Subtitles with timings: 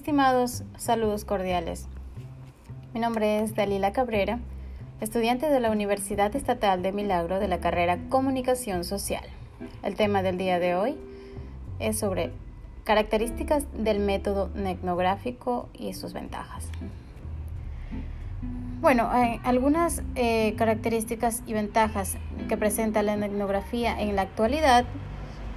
[0.00, 1.86] Estimados, saludos cordiales.
[2.94, 4.38] Mi nombre es Dalila Cabrera,
[5.02, 9.22] estudiante de la Universidad Estatal de Milagro de la carrera Comunicación Social.
[9.82, 10.96] El tema del día de hoy
[11.80, 12.32] es sobre
[12.84, 16.66] características del método etnográfico y sus ventajas.
[18.80, 19.06] Bueno,
[19.44, 22.16] algunas eh, características y ventajas
[22.48, 24.86] que presenta la etnografía en la actualidad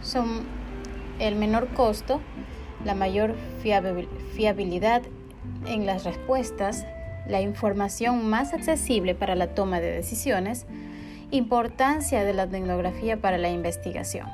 [0.00, 0.46] son
[1.18, 2.22] el menor costo,
[2.84, 5.02] la mayor fiabilidad
[5.66, 6.86] en las respuestas,
[7.28, 10.66] la información más accesible para la toma de decisiones,
[11.30, 14.26] importancia de la tecnología para la investigación.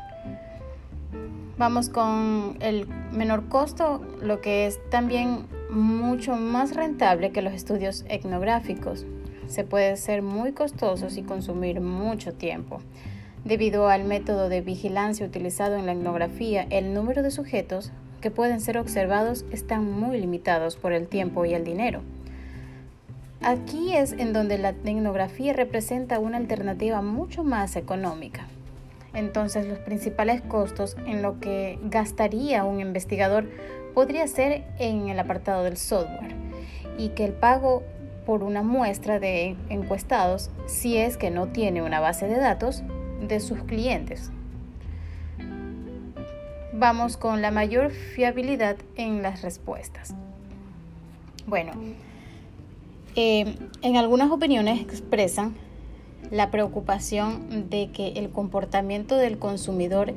[1.59, 8.05] Vamos con el menor costo, lo que es también mucho más rentable que los estudios
[8.09, 9.07] etnográficos.
[9.47, 12.81] Se puede ser muy costosos y consumir mucho tiempo.
[13.45, 17.93] Debido al método de vigilancia utilizado en la etnografía, el número de sujetos
[18.27, 22.01] que pueden ser observados están muy limitados por el tiempo y el dinero.
[23.41, 28.49] Aquí es en donde la etnografía representa una alternativa mucho más económica.
[29.15, 33.49] Entonces los principales costos en lo que gastaría un investigador
[33.95, 36.35] podría ser en el apartado del software
[36.99, 37.85] y que el pago
[38.27, 42.83] por una muestra de encuestados, si es que no tiene una base de datos,
[43.21, 44.33] de sus clientes
[46.79, 50.15] vamos con la mayor fiabilidad en las respuestas.
[51.47, 51.73] Bueno,
[53.15, 55.55] eh, en algunas opiniones expresan
[56.31, 60.13] la preocupación de que el comportamiento del consumidor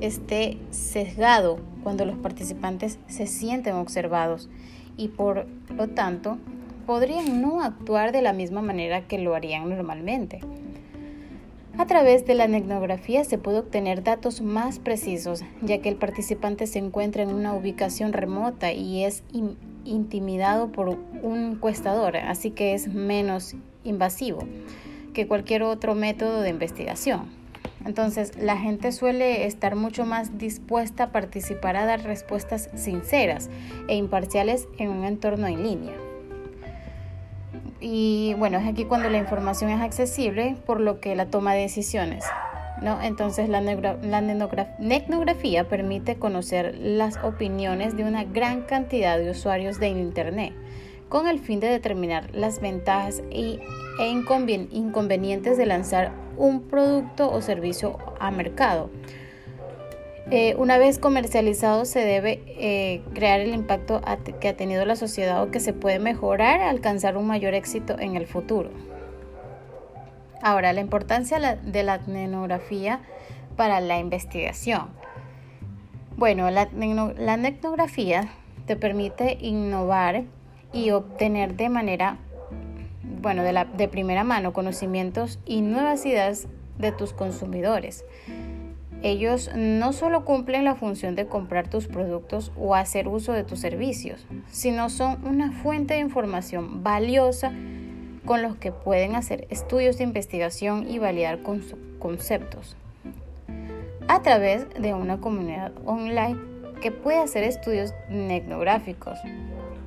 [0.00, 4.48] esté sesgado cuando los participantes se sienten observados
[4.96, 6.38] y por lo tanto
[6.86, 10.40] podrían no actuar de la misma manera que lo harían normalmente.
[11.80, 16.66] A través de la etnografía se puede obtener datos más precisos, ya que el participante
[16.66, 19.24] se encuentra en una ubicación remota y es
[19.86, 24.40] intimidado por un encuestador, así que es menos invasivo
[25.14, 27.30] que cualquier otro método de investigación.
[27.86, 33.48] Entonces, la gente suele estar mucho más dispuesta a participar a dar respuestas sinceras
[33.88, 36.09] e imparciales en un entorno en línea.
[37.80, 41.62] Y bueno, es aquí cuando la información es accesible, por lo que la toma de
[41.62, 42.24] decisiones.
[42.82, 43.00] ¿no?
[43.02, 44.20] Entonces la, la
[45.68, 50.54] permite conocer las opiniones de una gran cantidad de usuarios de Internet
[51.08, 53.58] con el fin de determinar las ventajas y,
[53.98, 58.90] e inconvenientes de lanzar un producto o servicio a mercado
[60.30, 64.00] eh, una vez comercializado se debe eh, crear el impacto
[64.40, 68.16] que ha tenido la sociedad o que se puede mejorar, alcanzar un mayor éxito en
[68.16, 68.70] el futuro.
[70.42, 73.00] Ahora, la importancia de la etnografía
[73.56, 74.88] para la investigación.
[76.16, 78.28] Bueno, la, la etnografía
[78.66, 80.24] te permite innovar
[80.72, 82.18] y obtener de manera,
[83.20, 86.46] bueno, de, de primera mano conocimientos y nuevas ideas
[86.78, 88.04] de tus consumidores.
[89.02, 93.58] Ellos no solo cumplen la función de comprar tus productos o hacer uso de tus
[93.58, 97.52] servicios, sino son una fuente de información valiosa
[98.26, 101.40] con los que pueden hacer estudios de investigación y validar
[101.98, 102.76] conceptos.
[104.06, 106.38] A través de una comunidad online
[106.82, 109.18] que puede hacer estudios etnográficos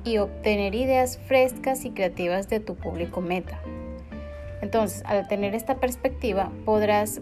[0.04, 3.60] y obtener ideas frescas y creativas de tu público meta.
[4.60, 7.20] Entonces, al tener esta perspectiva, podrás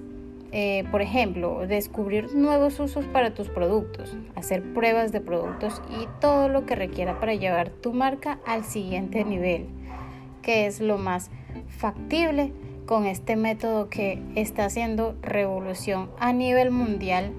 [0.54, 6.50] eh, por ejemplo, descubrir nuevos usos para tus productos, hacer pruebas de productos y todo
[6.50, 9.66] lo que requiera para llevar tu marca al siguiente nivel,
[10.42, 11.30] que es lo más
[11.68, 12.52] factible
[12.84, 17.32] con este método que está haciendo revolución a nivel mundial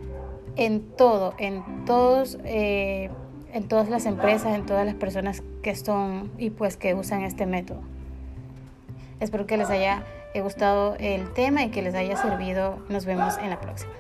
[0.56, 3.12] en todo, en todos, eh,
[3.54, 7.46] en todas las empresas, en todas las personas que son y pues que usan este
[7.46, 7.82] método.
[9.20, 10.04] Espero que les haya
[10.42, 12.80] gustado el tema y que les haya servido.
[12.90, 13.94] Nos vemos en la próxima.